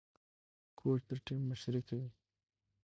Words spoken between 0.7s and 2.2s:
کوچ د ټيم مشري کوي.